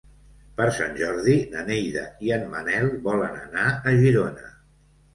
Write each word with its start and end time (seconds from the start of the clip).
Per 0.61 0.65
Sant 0.77 0.97
Jordi 1.01 1.35
na 1.51 1.67
Neida 1.69 2.07
i 2.31 2.35
en 2.39 2.49
Manel 2.57 2.91
volen 3.07 3.41
anar 3.47 3.71
a 3.87 3.99
Girona. 4.05 4.55